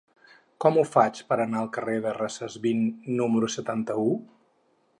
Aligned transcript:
Com 0.63 0.77
ho 0.77 0.85
faig 0.93 1.19
per 1.33 1.35
anar 1.43 1.59
al 1.59 1.69
carrer 1.75 1.97
de 2.05 2.13
Recesvint 2.17 2.81
número 3.19 3.51
setanta-u? 3.57 4.09